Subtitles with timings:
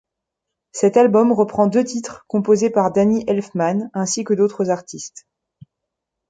[0.71, 5.27] Cet album reprend deux titres composés par Danny Elfman ainsi que d'autres artistes.